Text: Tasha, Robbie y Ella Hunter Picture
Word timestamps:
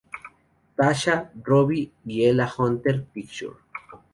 Tasha, 0.77 1.31
Robbie 1.43 1.91
y 2.07 2.23
Ella 2.25 2.51
Hunter 2.57 3.03
Picture 3.03 3.53